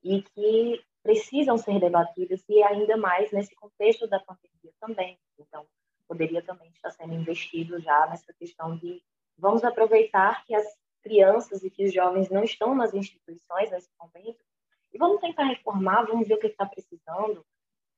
e 0.03 0.21
que 0.21 0.83
precisam 1.01 1.57
ser 1.57 1.79
debatidas 1.79 2.43
e 2.49 2.61
ainda 2.63 2.97
mais 2.97 3.31
nesse 3.31 3.55
contexto 3.55 4.07
da 4.07 4.19
pandemia 4.19 4.73
também. 4.79 5.17
Então, 5.39 5.65
poderia 6.07 6.41
também 6.41 6.69
estar 6.71 6.91
sendo 6.91 7.13
investido 7.13 7.79
já 7.79 8.07
nessa 8.07 8.33
questão 8.33 8.75
de 8.75 9.01
vamos 9.37 9.63
aproveitar 9.63 10.43
que 10.45 10.53
as 10.53 10.65
crianças 11.05 11.63
e 11.63 11.69
que 11.69 11.85
os 11.85 11.93
jovens 11.93 12.31
não 12.31 12.43
estão 12.43 12.73
nas 12.73 12.91
instituições 12.95 13.69
nesse 13.69 13.91
momento 13.99 14.43
e 14.91 14.97
vamos 14.97 15.21
tentar 15.21 15.43
reformar, 15.43 16.05
vamos 16.05 16.27
ver 16.27 16.33
o 16.33 16.39
que 16.39 16.47
está 16.47 16.65
precisando. 16.65 17.45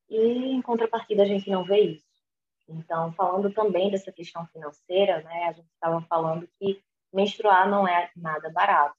E, 0.10 0.18
em 0.18 0.62
contrapartida, 0.62 1.24
a 1.24 1.26
gente 1.26 1.50
não 1.50 1.64
vê 1.64 1.80
isso. 1.80 2.06
Então, 2.68 3.14
falando 3.14 3.54
também 3.54 3.90
dessa 3.90 4.12
questão 4.12 4.46
financeira, 4.48 5.22
né, 5.22 5.46
a 5.46 5.52
gente 5.54 5.70
estava 5.72 6.02
falando 6.02 6.50
que 6.60 6.84
menstruar 7.14 7.70
não 7.70 7.88
é 7.88 8.12
nada 8.14 8.50
barato. 8.50 8.98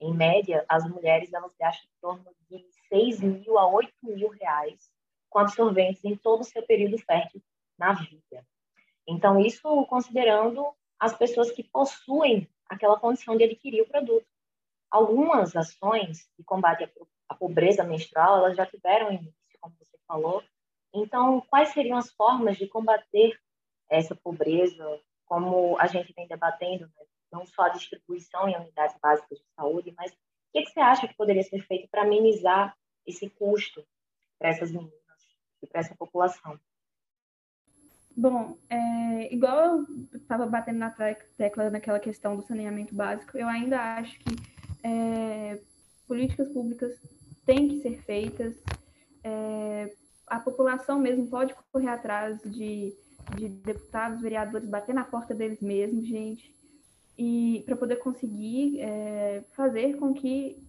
Em 0.00 0.14
média, 0.14 0.64
as 0.66 0.88
mulheres 0.88 1.32
elas 1.32 1.52
gastam 1.60 1.84
em 1.84 2.00
torno 2.00 2.36
de 2.48 2.64
6 2.88 3.20
mil 3.20 3.58
a 3.58 3.66
8 3.66 3.92
mil 4.02 4.28
reais 4.30 4.90
com 5.28 5.38
absorventes 5.38 6.04
em 6.04 6.16
todo 6.16 6.40
o 6.40 6.44
seu 6.44 6.62
período 6.62 6.96
fértil 6.98 7.42
na 7.78 7.92
vida. 7.92 8.46
Então, 9.06 9.38
isso 9.38 9.84
considerando 9.86 10.72
as 10.98 11.12
pessoas 11.12 11.50
que 11.50 11.64
possuem 11.64 12.48
aquela 12.72 12.98
condição 12.98 13.36
de 13.36 13.44
adquirir 13.44 13.82
o 13.82 13.88
produto. 13.88 14.26
Algumas 14.90 15.54
ações 15.54 16.28
de 16.38 16.44
combate 16.44 16.90
a 17.28 17.34
pobreza 17.34 17.84
menstrual, 17.84 18.38
elas 18.38 18.56
já 18.56 18.66
tiveram 18.66 19.12
início, 19.12 19.58
como 19.60 19.74
você 19.78 19.96
falou. 20.06 20.42
Então, 20.92 21.40
quais 21.48 21.70
seriam 21.70 21.96
as 21.96 22.10
formas 22.12 22.56
de 22.56 22.66
combater 22.66 23.38
essa 23.88 24.14
pobreza, 24.14 24.84
como 25.26 25.78
a 25.78 25.86
gente 25.86 26.12
vem 26.14 26.26
debatendo, 26.26 26.86
né? 26.86 27.04
não 27.30 27.46
só 27.46 27.62
a 27.62 27.68
distribuição 27.70 28.48
em 28.48 28.56
unidades 28.56 28.96
básicas 29.00 29.38
de 29.38 29.44
saúde, 29.54 29.94
mas 29.96 30.12
o 30.12 30.16
que, 30.52 30.62
que 30.62 30.70
você 30.70 30.80
acha 30.80 31.08
que 31.08 31.14
poderia 31.14 31.42
ser 31.42 31.60
feito 31.66 31.88
para 31.90 32.04
minimizar 32.04 32.76
esse 33.06 33.28
custo 33.30 33.86
para 34.38 34.50
essas 34.50 34.70
meninas 34.70 34.92
e 35.62 35.66
para 35.66 35.80
essa 35.80 35.94
população? 35.94 36.58
Bom, 38.16 38.58
é, 38.68 39.34
igual 39.34 39.78
eu 39.78 39.86
estava 40.14 40.46
batendo 40.46 40.78
na 40.78 40.90
tecla 41.36 41.70
naquela 41.70 41.98
questão 41.98 42.36
do 42.36 42.42
saneamento 42.42 42.94
básico, 42.94 43.38
eu 43.38 43.48
ainda 43.48 43.80
acho 43.96 44.18
que 44.20 44.36
é, 44.82 45.58
políticas 46.06 46.48
públicas 46.48 47.00
têm 47.46 47.68
que 47.68 47.80
ser 47.80 48.02
feitas. 48.02 48.54
É, 49.24 49.94
a 50.26 50.38
população 50.38 50.98
mesmo 50.98 51.26
pode 51.26 51.54
correr 51.72 51.88
atrás 51.88 52.40
de, 52.42 52.94
de 53.36 53.48
deputados, 53.48 54.20
vereadores, 54.20 54.68
bater 54.68 54.94
na 54.94 55.04
porta 55.04 55.34
deles 55.34 55.60
mesmos, 55.60 56.06
gente, 56.06 56.54
e 57.16 57.62
para 57.64 57.76
poder 57.76 57.96
conseguir 57.96 58.80
é, 58.80 59.44
fazer 59.52 59.96
com 59.96 60.12
que 60.12 60.62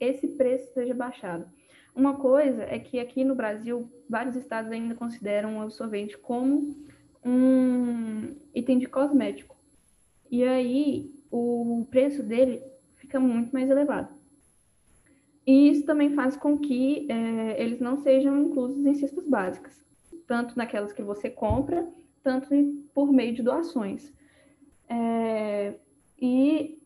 esse 0.00 0.28
preço 0.28 0.72
seja 0.72 0.94
baixado. 0.94 1.46
Uma 1.94 2.14
coisa 2.14 2.62
é 2.64 2.78
que 2.78 2.98
aqui 2.98 3.22
no 3.22 3.34
Brasil, 3.34 3.88
vários 4.08 4.34
estados 4.36 4.72
ainda 4.72 4.94
consideram 4.94 5.58
o 5.58 5.62
absorvente 5.62 6.16
como 6.16 6.74
um 7.24 8.34
item 8.54 8.78
de 8.78 8.86
cosmético. 8.86 9.56
E 10.30 10.42
aí 10.44 11.12
o 11.30 11.86
preço 11.90 12.22
dele 12.22 12.62
fica 12.96 13.20
muito 13.20 13.52
mais 13.52 13.68
elevado. 13.68 14.08
E 15.46 15.70
isso 15.70 15.84
também 15.84 16.14
faz 16.14 16.36
com 16.36 16.56
que 16.56 17.06
é, 17.10 17.62
eles 17.62 17.80
não 17.80 17.98
sejam 17.98 18.42
inclusos 18.42 18.84
em 18.86 18.94
cestas 18.94 19.26
básicas, 19.26 19.84
tanto 20.26 20.56
naquelas 20.56 20.92
que 20.92 21.02
você 21.02 21.28
compra, 21.28 21.86
tanto 22.22 22.48
por 22.94 23.12
meio 23.12 23.34
de 23.34 23.42
doações. 23.42 24.12
É, 24.88 25.74
e 26.20 26.78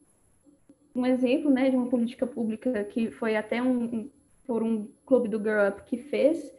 um 0.95 1.05
exemplo 1.05 1.51
né, 1.51 1.69
de 1.69 1.77
uma 1.77 1.89
política 1.89 2.27
pública 2.27 2.83
que 2.85 3.11
foi 3.11 3.37
até 3.37 3.63
um, 3.63 4.11
por 4.47 4.63
um 4.63 4.89
clube 5.05 5.29
do 5.29 5.39
Girl 5.39 5.69
Up 5.69 5.83
que 5.85 5.99
fez, 5.99 6.55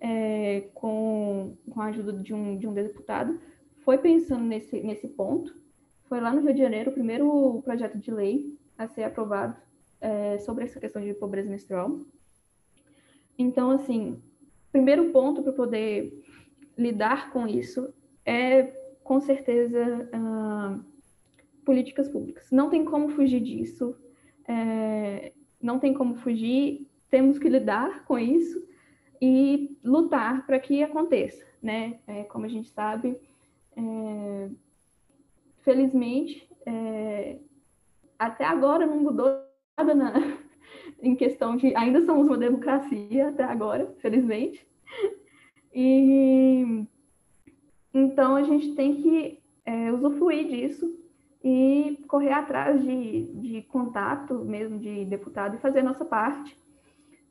é, 0.00 0.68
com, 0.74 1.56
com 1.70 1.80
a 1.80 1.86
ajuda 1.86 2.12
de 2.12 2.34
um, 2.34 2.56
de 2.56 2.66
um 2.66 2.72
deputado, 2.72 3.38
foi 3.84 3.98
pensando 3.98 4.44
nesse, 4.44 4.80
nesse 4.80 5.08
ponto. 5.08 5.54
Foi 6.04 6.20
lá 6.20 6.32
no 6.32 6.40
Rio 6.40 6.54
de 6.54 6.60
Janeiro 6.60 6.90
o 6.90 6.94
primeiro 6.94 7.62
projeto 7.64 7.98
de 7.98 8.10
lei 8.10 8.58
a 8.76 8.86
ser 8.86 9.04
aprovado 9.04 9.56
é, 10.00 10.38
sobre 10.38 10.64
essa 10.64 10.80
questão 10.80 11.02
de 11.02 11.14
pobreza 11.14 11.48
menstrual. 11.48 11.98
Então, 13.38 13.70
assim, 13.70 14.20
primeiro 14.72 15.10
ponto 15.10 15.42
para 15.42 15.52
poder 15.52 16.24
lidar 16.76 17.30
com 17.30 17.46
isso 17.46 17.92
é, 18.24 18.64
com 19.02 19.20
certeza, 19.20 20.08
uh, 20.14 20.84
políticas 21.64 22.08
públicas. 22.08 22.50
Não 22.50 22.70
tem 22.70 22.84
como 22.84 23.08
fugir 23.10 23.40
disso, 23.40 23.96
é, 24.46 25.32
não 25.60 25.78
tem 25.78 25.92
como 25.92 26.14
fugir, 26.16 26.88
temos 27.10 27.38
que 27.38 27.48
lidar 27.48 28.04
com 28.04 28.18
isso 28.18 28.62
e 29.20 29.76
lutar 29.84 30.46
para 30.46 30.58
que 30.58 30.82
aconteça, 30.82 31.44
né? 31.62 31.98
É, 32.06 32.22
como 32.24 32.46
a 32.46 32.48
gente 32.48 32.70
sabe, 32.70 33.18
é, 33.76 34.48
felizmente, 35.62 36.48
é, 36.64 37.36
até 38.18 38.44
agora 38.44 38.86
não 38.86 38.98
mudou 38.98 39.26
nada 39.76 39.94
na, 39.94 40.12
em 41.02 41.14
questão 41.14 41.56
de. 41.56 41.74
Ainda 41.76 42.04
somos 42.06 42.26
uma 42.26 42.38
democracia 42.38 43.28
até 43.28 43.44
agora, 43.44 43.92
felizmente. 44.00 44.66
E 45.74 46.86
então 47.92 48.36
a 48.36 48.42
gente 48.42 48.74
tem 48.74 49.02
que 49.02 49.40
é, 49.64 49.92
usufruir 49.92 50.48
disso 50.48 50.98
e 51.42 52.02
correr 52.06 52.32
atrás 52.32 52.82
de, 52.82 53.24
de 53.34 53.62
contato 53.62 54.44
mesmo 54.44 54.78
de 54.78 55.04
deputado 55.04 55.56
e 55.56 55.60
fazer 55.60 55.80
a 55.80 55.84
nossa 55.84 56.04
parte 56.04 56.56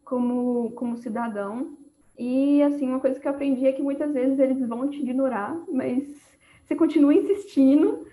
como, 0.09 0.71
como 0.71 0.97
cidadão. 0.97 1.77
E 2.17 2.61
assim, 2.63 2.89
uma 2.89 2.99
coisa 2.99 3.19
que 3.19 3.27
eu 3.27 3.31
aprendi 3.31 3.65
é 3.65 3.71
que 3.71 3.81
muitas 3.81 4.13
vezes 4.13 4.39
eles 4.39 4.67
vão 4.67 4.89
te 4.89 4.99
ignorar, 4.99 5.55
mas 5.71 6.03
você 6.65 6.75
continua 6.75 7.13
insistindo 7.13 8.05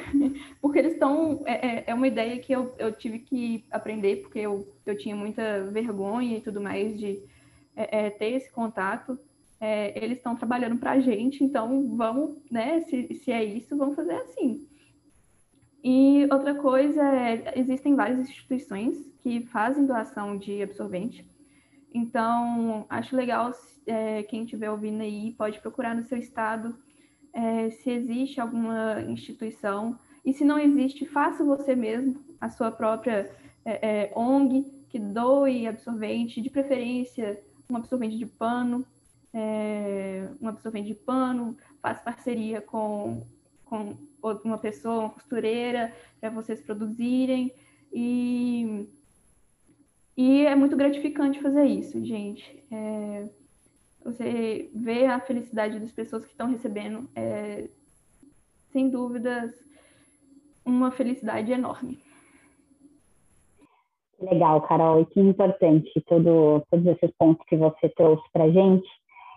porque 0.60 0.78
eles 0.78 0.92
estão. 0.92 1.42
É, 1.46 1.66
é, 1.66 1.84
é 1.88 1.94
uma 1.94 2.06
ideia 2.06 2.38
que 2.38 2.52
eu, 2.52 2.74
eu 2.78 2.92
tive 2.92 3.18
que 3.20 3.64
aprender, 3.70 4.16
porque 4.16 4.38
eu, 4.38 4.68
eu 4.86 4.96
tinha 4.96 5.16
muita 5.16 5.64
vergonha 5.64 6.36
e 6.36 6.40
tudo 6.40 6.60
mais 6.60 6.96
de 6.98 7.20
é, 7.74 8.06
é, 8.06 8.10
ter 8.10 8.32
esse 8.34 8.50
contato. 8.52 9.18
é, 9.60 9.98
eles 10.04 10.18
estão 10.18 10.36
trabalhando 10.36 10.78
para 10.78 10.92
a 10.92 11.00
gente, 11.00 11.42
então 11.42 11.96
vamos, 11.96 12.44
né? 12.50 12.80
Se, 12.82 13.14
se 13.14 13.32
é 13.32 13.42
isso, 13.42 13.76
vamos 13.76 13.96
fazer 13.96 14.14
assim. 14.14 14.68
E 15.82 16.26
outra 16.30 16.54
coisa 16.54 17.02
é, 17.02 17.58
existem 17.58 17.94
várias 17.94 18.20
instituições 18.20 19.08
que 19.22 19.46
fazem 19.46 19.86
doação 19.86 20.36
de 20.36 20.62
absorvente. 20.62 21.26
Então, 21.92 22.86
acho 22.88 23.16
legal 23.16 23.52
é, 23.86 24.22
quem 24.24 24.44
estiver 24.44 24.70
ouvindo 24.70 25.02
aí 25.02 25.32
pode 25.32 25.58
procurar 25.60 25.94
no 25.94 26.04
seu 26.04 26.18
estado 26.18 26.76
é, 27.32 27.70
se 27.70 27.90
existe 27.90 28.40
alguma 28.40 29.00
instituição. 29.02 29.98
E 30.24 30.32
se 30.32 30.44
não 30.44 30.58
existe, 30.58 31.06
faça 31.06 31.44
você 31.44 31.74
mesmo 31.74 32.16
a 32.40 32.50
sua 32.50 32.70
própria 32.70 33.30
é, 33.64 34.06
é 34.06 34.12
ONG 34.14 34.64
que 34.88 34.98
doe 34.98 35.66
absorvente, 35.66 36.40
de 36.40 36.50
preferência 36.50 37.42
um 37.70 37.76
absorvente 37.76 38.16
de 38.16 38.26
pano, 38.26 38.84
é, 39.32 40.28
um 40.40 40.48
absorvente 40.48 40.88
de 40.88 40.94
pano, 40.94 41.56
faça 41.82 42.00
parceria 42.00 42.60
com, 42.60 43.22
com 43.64 43.94
uma 44.22 44.58
pessoa, 44.58 45.00
uma 45.00 45.10
costureira, 45.10 45.94
para 46.20 46.30
vocês 46.30 46.60
produzirem. 46.60 47.52
E, 47.92 48.47
e 50.18 50.44
é 50.44 50.56
muito 50.56 50.76
gratificante 50.76 51.40
fazer 51.40 51.64
isso, 51.64 52.04
gente. 52.04 52.60
É, 52.72 53.28
você 54.04 54.68
vê 54.74 55.06
a 55.06 55.20
felicidade 55.20 55.78
das 55.78 55.92
pessoas 55.92 56.24
que 56.24 56.32
estão 56.32 56.50
recebendo, 56.50 57.08
é, 57.14 57.68
sem 58.72 58.90
dúvidas, 58.90 59.54
uma 60.64 60.90
felicidade 60.90 61.52
enorme. 61.52 62.00
Legal, 64.20 64.60
Carol, 64.62 65.02
e 65.02 65.06
que 65.06 65.20
importante 65.20 65.88
todo, 66.08 66.64
todos 66.68 66.86
esses 66.86 67.12
pontos 67.16 67.46
que 67.46 67.56
você 67.56 67.88
trouxe 67.90 68.24
para 68.32 68.50
gente. 68.50 68.88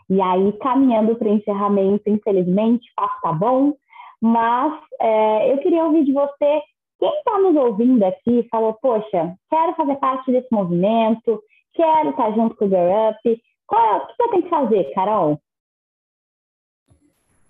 E 0.09 0.19
aí, 0.19 0.51
caminhando 0.53 1.15
para 1.15 1.29
o 1.29 1.33
encerramento, 1.35 2.09
infelizmente, 2.09 2.89
o 2.89 2.95
papo 2.95 3.21
tá 3.21 3.31
bom, 3.31 3.77
mas 4.19 4.81
é, 4.99 5.53
eu 5.53 5.59
queria 5.59 5.85
ouvir 5.85 6.05
de 6.05 6.11
você, 6.11 6.63
quem 7.01 7.17
está 7.17 7.39
nos 7.39 7.55
ouvindo 7.55 8.03
aqui 8.03 8.47
falou, 8.51 8.75
poxa, 8.75 9.35
quero 9.49 9.75
fazer 9.75 9.95
parte 9.95 10.31
desse 10.31 10.47
movimento, 10.51 11.41
quero 11.73 12.11
estar 12.11 12.31
junto 12.33 12.55
com 12.55 12.65
o 12.65 12.69
Girl 12.69 13.09
Up, 13.09 13.43
qual, 13.65 14.03
o 14.03 14.07
que 14.07 14.13
você 14.15 14.29
tem 14.29 14.41
que 14.43 14.49
fazer, 14.49 14.93
Carol? 14.93 15.41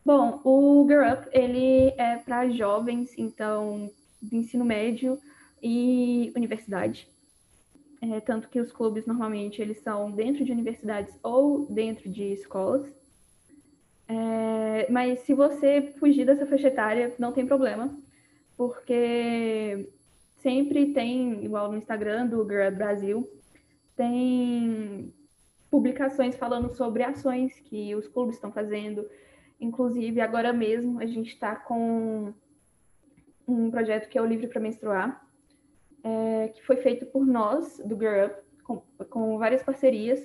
Bom, 0.05 0.39
o 0.45 0.85
Girl 0.87 1.03
Up, 1.03 1.27
ele 1.33 1.93
é 1.97 2.15
para 2.15 2.47
jovens, 2.47 3.13
então, 3.17 3.91
do 4.21 4.35
ensino 4.37 4.63
médio 4.63 5.19
e 5.61 6.31
universidade. 6.33 7.05
É, 8.01 8.21
tanto 8.21 8.47
que 8.47 8.59
os 8.59 8.71
clubes 8.71 9.05
normalmente 9.05 9.61
eles 9.61 9.79
são 9.79 10.09
dentro 10.09 10.45
de 10.45 10.51
universidades 10.53 11.13
ou 11.21 11.65
dentro 11.65 12.09
de 12.09 12.23
escolas. 12.31 12.87
É, 14.07 14.89
mas 14.89 15.19
se 15.19 15.33
você 15.33 15.93
fugir 15.99 16.25
dessa 16.25 16.45
faixa 16.45 16.69
etária, 16.69 17.13
não 17.19 17.33
tem 17.33 17.45
problema, 17.45 17.93
porque 18.61 19.89
sempre 20.37 20.93
tem, 20.93 21.43
igual 21.43 21.71
no 21.71 21.79
Instagram 21.79 22.27
do 22.27 22.47
Girl 22.47 22.69
Brasil, 22.69 23.27
tem 23.95 25.11
publicações 25.71 26.35
falando 26.35 26.71
sobre 26.75 27.01
ações 27.01 27.59
que 27.61 27.95
os 27.95 28.07
clubes 28.07 28.35
estão 28.35 28.51
fazendo. 28.51 29.09
Inclusive, 29.59 30.21
agora 30.21 30.53
mesmo, 30.53 30.99
a 30.99 31.07
gente 31.07 31.29
está 31.29 31.55
com 31.55 32.35
um 33.47 33.71
projeto 33.71 34.07
que 34.07 34.15
é 34.15 34.21
o 34.21 34.27
Livre 34.27 34.45
para 34.45 34.61
Menstruar, 34.61 35.25
é, 36.03 36.49
que 36.49 36.63
foi 36.63 36.77
feito 36.77 37.07
por 37.07 37.25
nós, 37.25 37.81
do 37.83 37.97
Girl 37.97 38.27
Up, 38.27 38.43
com, 38.63 38.83
com 39.09 39.39
várias 39.39 39.63
parcerias, 39.63 40.23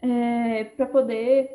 é, 0.00 0.62
para 0.62 0.86
poder 0.86 1.50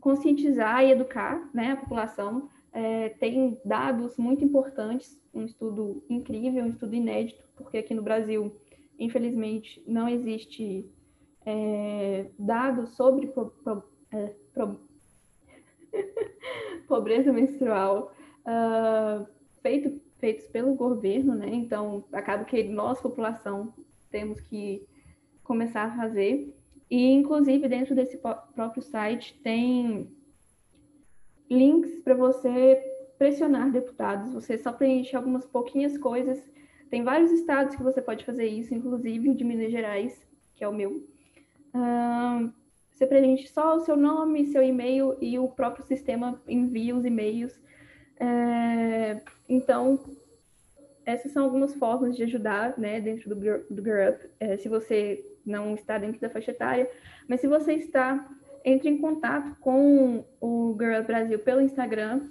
conscientizar 0.00 0.84
e 0.84 0.92
educar 0.92 1.50
né, 1.52 1.72
a 1.72 1.76
população. 1.78 2.48
É, 2.72 3.10
tem 3.10 3.60
dados 3.64 4.16
muito 4.16 4.44
importantes, 4.44 5.20
um 5.34 5.44
estudo 5.44 6.02
incrível, 6.08 6.64
um 6.64 6.68
estudo 6.68 6.94
inédito, 6.94 7.44
porque 7.54 7.78
aqui 7.78 7.92
no 7.94 8.02
Brasil, 8.02 8.54
infelizmente, 8.98 9.82
não 9.86 10.08
existe 10.08 10.90
é, 11.44 12.26
dados 12.38 12.90
sobre 12.96 13.30
é, 14.12 14.34
pobreza 16.88 17.32
menstrual 17.32 18.12
uh, 18.46 19.26
feito 19.60 20.00
feitos 20.18 20.46
pelo 20.46 20.76
governo, 20.76 21.34
né? 21.34 21.48
Então, 21.52 22.04
acaba 22.12 22.44
que 22.44 22.62
nós, 22.62 23.00
população, 23.00 23.74
temos 24.08 24.40
que 24.40 24.86
começar 25.42 25.82
a 25.86 25.96
fazer. 25.96 26.56
E, 26.88 27.10
inclusive, 27.10 27.68
dentro 27.68 27.92
desse 27.92 28.16
próprio 28.54 28.82
site 28.82 29.36
tem 29.42 30.08
links 31.52 32.00
para 32.00 32.14
você 32.14 32.82
pressionar 33.18 33.70
deputados. 33.70 34.32
Você 34.32 34.58
só 34.58 34.72
preenche 34.72 35.14
algumas 35.14 35.46
pouquinhas 35.46 35.96
coisas. 35.98 36.42
Tem 36.90 37.04
vários 37.04 37.30
estados 37.30 37.76
que 37.76 37.82
você 37.82 38.02
pode 38.02 38.24
fazer 38.24 38.46
isso, 38.46 38.74
inclusive 38.74 39.30
o 39.30 39.34
de 39.34 39.44
Minas 39.44 39.70
Gerais, 39.70 40.26
que 40.54 40.64
é 40.64 40.68
o 40.68 40.74
meu. 40.74 41.06
Uh, 41.74 42.52
você 42.90 43.06
preenche 43.06 43.48
só 43.48 43.76
o 43.76 43.80
seu 43.80 43.96
nome, 43.96 44.46
seu 44.46 44.62
e-mail 44.62 45.16
e 45.20 45.38
o 45.38 45.48
próprio 45.48 45.84
sistema 45.84 46.40
envia 46.46 46.94
os 46.94 47.04
e-mails 47.04 47.62
é, 48.22 49.20
então, 49.48 49.98
essas 51.04 51.32
são 51.32 51.42
algumas 51.42 51.74
formas 51.74 52.16
de 52.16 52.22
ajudar, 52.22 52.78
né, 52.78 53.00
dentro 53.00 53.28
do, 53.28 53.34
do 53.68 53.82
Girl 53.82 54.10
Up, 54.10 54.30
é, 54.38 54.56
se 54.56 54.68
você 54.68 55.24
não 55.44 55.74
está 55.74 55.98
dentro 55.98 56.20
da 56.20 56.30
faixa 56.30 56.52
etária, 56.52 56.88
mas 57.28 57.40
se 57.40 57.48
você 57.48 57.72
está, 57.72 58.24
entre 58.64 58.88
em 58.88 58.98
contato 58.98 59.56
com 59.60 60.24
o 60.40 60.76
Girl 60.78 60.98
Up 60.98 61.06
Brasil 61.06 61.38
pelo 61.38 61.60
Instagram 61.60 62.28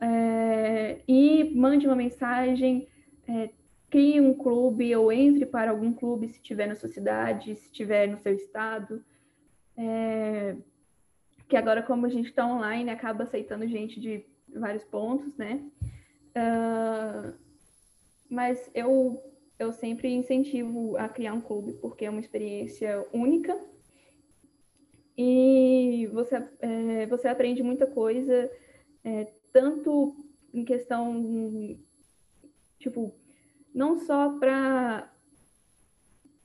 é, 0.00 1.00
e 1.06 1.52
mande 1.54 1.86
uma 1.86 1.96
mensagem, 1.96 2.86
é, 3.26 3.50
crie 3.90 4.20
um 4.20 4.34
clube 4.34 4.94
ou 4.94 5.10
entre 5.12 5.46
para 5.46 5.70
algum 5.70 5.92
clube 5.92 6.28
se 6.28 6.40
tiver 6.42 6.66
na 6.66 6.74
sua 6.74 6.88
cidade, 6.88 7.56
se 7.56 7.72
tiver 7.72 8.06
no 8.06 8.18
seu 8.18 8.34
estado. 8.34 9.04
É, 9.76 10.56
que 11.48 11.56
agora, 11.56 11.82
como 11.82 12.06
a 12.06 12.10
gente 12.10 12.28
está 12.28 12.46
online, 12.46 12.90
acaba 12.90 13.24
aceitando 13.24 13.66
gente 13.66 13.98
de 13.98 14.24
vários 14.54 14.84
pontos, 14.84 15.34
né? 15.36 15.62
Uh, 16.36 17.34
mas 18.28 18.70
eu, 18.74 19.22
eu 19.58 19.72
sempre 19.72 20.12
incentivo 20.12 20.96
a 20.98 21.08
criar 21.08 21.32
um 21.32 21.40
clube, 21.40 21.72
porque 21.74 22.04
é 22.04 22.10
uma 22.10 22.20
experiência 22.20 23.06
única 23.12 23.58
e 25.18 26.06
você, 26.12 26.36
é, 26.60 27.06
você 27.06 27.26
aprende 27.26 27.62
muita 27.62 27.86
coisa, 27.86 28.50
é, 29.04 29.26
tanto 29.52 30.14
em 30.54 30.64
questão, 30.64 31.76
tipo, 32.78 33.12
não 33.74 33.98
só 33.98 34.38
para 34.38 35.12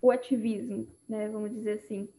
o 0.02 0.10
ativismo, 0.10 0.88
né, 1.08 1.30
vamos 1.30 1.52
dizer 1.52 1.74
assim, 1.74 2.10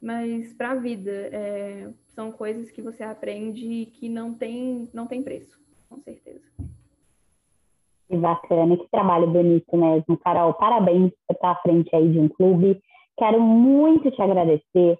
mas 0.00 0.52
para 0.54 0.70
a 0.70 0.74
vida. 0.76 1.10
É, 1.10 1.90
são 2.18 2.32
coisas 2.32 2.68
que 2.72 2.82
você 2.82 3.04
aprende 3.04 3.86
que 3.94 4.08
não 4.08 4.34
tem, 4.34 4.88
não 4.92 5.06
tem 5.06 5.22
preço, 5.22 5.56
com 5.88 6.00
certeza. 6.00 6.44
Que 8.08 8.16
bacana, 8.16 8.76
que 8.76 8.88
trabalho 8.90 9.30
bonito 9.30 9.76
mesmo. 9.76 10.18
Carol, 10.18 10.52
parabéns 10.54 11.12
por 11.26 11.34
estar 11.34 11.50
à 11.52 11.56
frente 11.56 11.94
aí 11.94 12.10
de 12.10 12.18
um 12.18 12.28
clube. 12.28 12.80
Quero 13.16 13.40
muito 13.40 14.10
te 14.10 14.20
agradecer. 14.20 14.98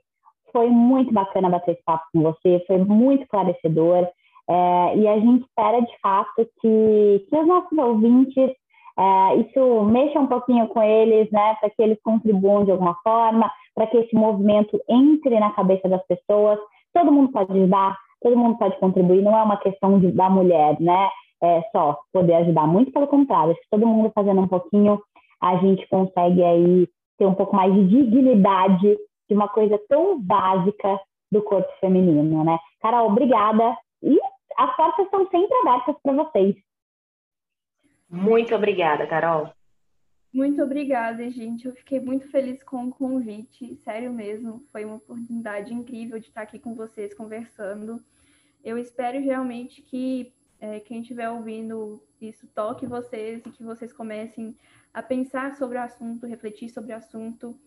Foi 0.58 0.68
muito 0.70 1.14
bacana 1.14 1.48
bater 1.48 1.74
esse 1.74 1.84
papo 1.84 2.04
com 2.12 2.20
você, 2.20 2.64
foi 2.66 2.78
muito 2.78 3.22
esclarecedor. 3.22 4.08
É, 4.50 4.96
e 4.96 5.06
a 5.06 5.16
gente 5.20 5.44
espera, 5.44 5.80
de 5.80 6.00
fato, 6.00 6.44
que, 6.60 7.26
que 7.30 7.36
os 7.36 7.46
nossos 7.46 7.78
ouvintes, 7.78 8.50
é, 8.98 9.36
isso 9.36 9.84
mexa 9.84 10.18
um 10.18 10.26
pouquinho 10.26 10.66
com 10.66 10.82
eles, 10.82 11.30
né, 11.30 11.54
para 11.60 11.70
que 11.70 11.80
eles 11.80 11.96
contribuam 12.02 12.64
de 12.64 12.72
alguma 12.72 12.96
forma, 13.04 13.48
para 13.72 13.86
que 13.86 13.98
esse 13.98 14.16
movimento 14.16 14.80
entre 14.88 15.38
na 15.38 15.52
cabeça 15.52 15.88
das 15.88 16.04
pessoas 16.08 16.58
todo 16.92 17.12
mundo 17.12 17.30
pode 17.30 17.52
ajudar, 17.52 17.96
todo 18.20 18.36
mundo 18.36 18.58
pode 18.58 18.76
contribuir, 18.80 19.22
não 19.22 19.38
é 19.38 19.42
uma 19.44 19.58
questão 19.58 20.00
de, 20.00 20.10
da 20.10 20.28
mulher, 20.28 20.76
né? 20.80 21.08
É 21.40 21.62
só 21.70 21.96
poder 22.12 22.34
ajudar, 22.34 22.66
muito 22.66 22.90
pelo 22.90 23.06
contrário, 23.06 23.52
acho 23.52 23.60
que 23.60 23.70
todo 23.70 23.86
mundo 23.86 24.10
fazendo 24.12 24.40
um 24.40 24.48
pouquinho, 24.48 25.00
a 25.40 25.54
gente 25.58 25.86
consegue 25.88 26.42
aí 26.42 26.88
ter 27.16 27.26
um 27.26 27.34
pouco 27.34 27.54
mais 27.54 27.72
de 27.72 27.86
dignidade 27.86 28.96
de 29.28 29.34
uma 29.34 29.48
coisa 29.48 29.78
tão 29.88 30.20
básica 30.20 30.98
do 31.30 31.42
corpo 31.42 31.70
feminino, 31.80 32.44
né? 32.44 32.58
Carol, 32.80 33.10
obrigada. 33.10 33.76
E 34.02 34.18
as 34.56 34.76
portas 34.76 35.04
estão 35.04 35.28
sempre 35.30 35.54
abertas 35.58 35.96
para 36.02 36.12
vocês. 36.14 36.56
Muito 38.08 38.54
obrigada, 38.54 39.06
Carol. 39.06 39.52
Muito 40.32 40.62
obrigada, 40.62 41.28
gente. 41.30 41.66
Eu 41.66 41.74
fiquei 41.74 42.00
muito 42.00 42.28
feliz 42.30 42.62
com 42.62 42.86
o 42.86 42.90
convite, 42.90 43.76
sério 43.76 44.12
mesmo. 44.12 44.64
Foi 44.70 44.84
uma 44.84 44.96
oportunidade 44.96 45.72
incrível 45.72 46.18
de 46.18 46.26
estar 46.26 46.42
aqui 46.42 46.58
com 46.58 46.74
vocês 46.74 47.14
conversando. 47.14 48.02
Eu 48.64 48.78
espero 48.78 49.20
realmente 49.20 49.82
que 49.82 50.32
é, 50.60 50.80
quem 50.80 51.00
estiver 51.00 51.30
ouvindo 51.30 52.02
isso 52.20 52.46
toque 52.48 52.86
vocês 52.86 53.44
e 53.46 53.50
que 53.50 53.62
vocês 53.62 53.92
comecem 53.92 54.56
a 54.92 55.02
pensar 55.02 55.54
sobre 55.54 55.78
o 55.78 55.82
assunto, 55.82 56.26
refletir 56.26 56.68
sobre 56.68 56.92
o 56.92 56.96
assunto 56.96 57.58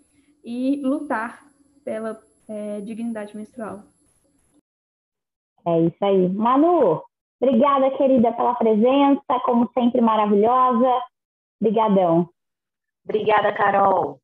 e 0.43 0.81
lutar 0.83 1.50
pela 1.83 2.19
é, 2.49 2.81
dignidade 2.81 3.35
menstrual. 3.35 3.79
É 5.65 5.81
isso 5.81 6.03
aí. 6.03 6.29
Manu, 6.29 7.01
obrigada, 7.41 7.91
querida, 7.97 8.31
pela 8.33 8.55
presença, 8.55 9.39
como 9.45 9.69
sempre 9.73 10.01
maravilhosa. 10.01 11.01
Obrigadão. 11.59 12.29
Obrigada, 13.05 13.53
Carol. 13.53 14.19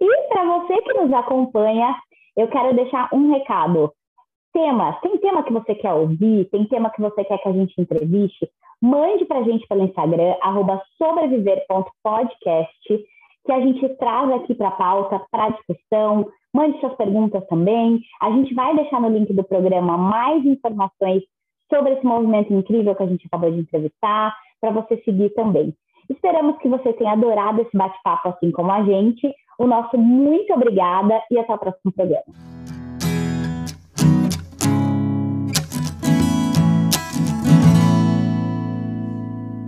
E 0.00 0.28
para 0.28 0.44
você 0.44 0.82
que 0.82 0.94
nos 0.94 1.12
acompanha, 1.12 1.94
eu 2.36 2.48
quero 2.48 2.74
deixar 2.74 3.08
um 3.12 3.32
recado. 3.32 3.92
Temas, 4.52 5.00
tem 5.00 5.18
tema 5.18 5.42
que 5.42 5.52
você 5.52 5.74
quer 5.74 5.92
ouvir, 5.92 6.48
tem 6.50 6.64
tema 6.66 6.90
que 6.90 7.00
você 7.00 7.24
quer 7.24 7.38
que 7.38 7.48
a 7.48 7.52
gente 7.52 7.74
entreviste, 7.78 8.48
mande 8.80 9.24
para 9.26 9.40
a 9.40 9.42
gente 9.42 9.66
pelo 9.66 9.84
Instagram, 9.84 10.34
sobreviver.podcast, 10.96 13.06
que 13.46 13.52
a 13.52 13.60
gente 13.60 13.88
traz 13.96 14.30
aqui 14.32 14.54
para 14.54 14.68
a 14.68 14.72
pauta, 14.72 15.22
para 15.30 15.50
discussão, 15.50 16.26
mande 16.52 16.78
suas 16.80 16.94
perguntas 16.96 17.46
também. 17.46 18.00
A 18.20 18.30
gente 18.32 18.52
vai 18.52 18.74
deixar 18.74 19.00
no 19.00 19.08
link 19.08 19.32
do 19.32 19.44
programa 19.44 19.96
mais 19.96 20.44
informações 20.44 21.22
sobre 21.72 21.94
esse 21.94 22.04
movimento 22.04 22.52
incrível 22.52 22.94
que 22.94 23.02
a 23.02 23.06
gente 23.06 23.26
acabou 23.26 23.50
de 23.50 23.60
entrevistar, 23.60 24.36
para 24.60 24.70
você 24.70 24.96
seguir 25.04 25.30
também. 25.30 25.72
Esperamos 26.10 26.58
que 26.58 26.68
você 26.68 26.92
tenha 26.92 27.12
adorado 27.12 27.62
esse 27.62 27.76
bate-papo 27.76 28.28
assim 28.28 28.50
como 28.50 28.70
a 28.70 28.82
gente. 28.82 29.32
O 29.58 29.66
nosso 29.66 29.96
muito 29.96 30.52
obrigada 30.52 31.20
e 31.30 31.38
até 31.38 31.54
o 31.54 31.58
próximo 31.58 31.92
programa. 31.92 32.55